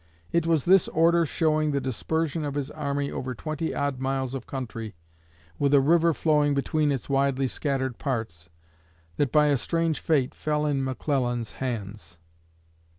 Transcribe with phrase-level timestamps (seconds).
[0.31, 4.47] It was this order showing the dispersion of his army over twenty odd miles of
[4.47, 4.95] country,
[5.59, 8.49] with a river flowing between its widely scattered parts,
[9.17, 12.17] that by a strange fate fell in McClellan's hands.